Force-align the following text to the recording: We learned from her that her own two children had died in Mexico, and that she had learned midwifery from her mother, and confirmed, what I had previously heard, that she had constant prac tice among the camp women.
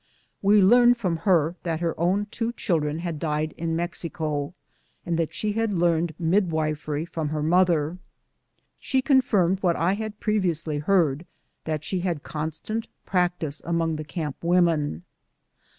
We 0.41 0.63
learned 0.63 0.97
from 0.97 1.15
her 1.17 1.55
that 1.61 1.79
her 1.79 1.93
own 1.99 2.25
two 2.31 2.53
children 2.53 2.97
had 2.97 3.19
died 3.19 3.51
in 3.55 3.75
Mexico, 3.75 4.55
and 5.05 5.15
that 5.19 5.31
she 5.31 5.51
had 5.51 5.75
learned 5.75 6.15
midwifery 6.17 7.05
from 7.05 7.29
her 7.29 7.43
mother, 7.43 7.99
and 8.93 9.05
confirmed, 9.05 9.59
what 9.61 9.75
I 9.75 9.93
had 9.93 10.19
previously 10.19 10.79
heard, 10.79 11.27
that 11.65 11.83
she 11.83 11.99
had 11.99 12.23
constant 12.23 12.87
prac 13.05 13.37
tice 13.37 13.61
among 13.63 13.97
the 13.97 14.03
camp 14.03 14.37
women. 14.43 15.03